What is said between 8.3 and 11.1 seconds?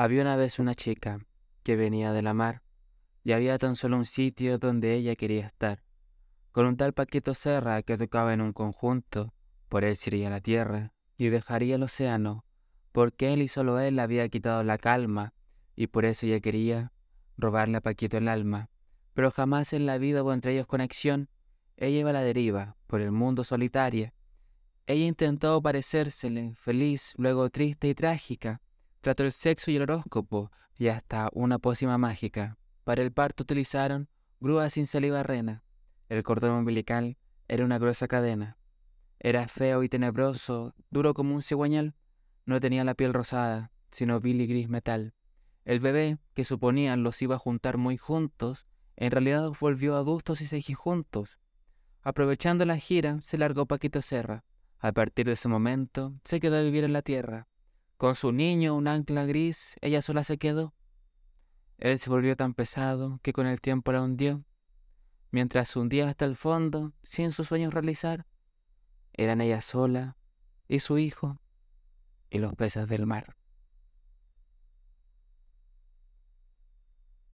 en un conjunto, por él sería la tierra